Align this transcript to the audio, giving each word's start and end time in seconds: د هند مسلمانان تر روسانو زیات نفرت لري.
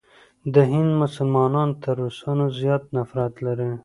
د 0.53 0.55
هند 0.71 0.91
مسلمانان 1.01 1.69
تر 1.81 1.93
روسانو 2.03 2.45
زیات 2.59 2.83
نفرت 2.95 3.33
لري. 3.45 3.71